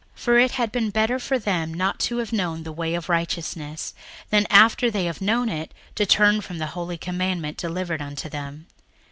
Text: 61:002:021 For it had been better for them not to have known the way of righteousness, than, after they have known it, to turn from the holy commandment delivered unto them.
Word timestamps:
61:002:021 0.15 0.19
For 0.23 0.39
it 0.39 0.51
had 0.53 0.71
been 0.71 0.89
better 0.89 1.19
for 1.19 1.37
them 1.37 1.73
not 1.75 1.99
to 1.99 2.17
have 2.17 2.33
known 2.33 2.63
the 2.63 2.71
way 2.71 2.95
of 2.95 3.07
righteousness, 3.07 3.93
than, 4.31 4.47
after 4.49 4.89
they 4.89 5.05
have 5.05 5.21
known 5.21 5.47
it, 5.47 5.75
to 5.93 6.07
turn 6.07 6.41
from 6.41 6.57
the 6.57 6.65
holy 6.73 6.97
commandment 6.97 7.55
delivered 7.55 8.01
unto 8.01 8.27
them. 8.27 8.65